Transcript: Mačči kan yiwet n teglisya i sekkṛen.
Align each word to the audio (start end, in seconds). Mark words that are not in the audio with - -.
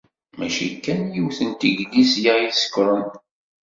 Mačči 0.37 0.67
kan 0.83 1.01
yiwet 1.15 1.39
n 1.47 1.49
teglisya 1.59 2.33
i 2.39 2.47
sekkṛen. 2.53 3.03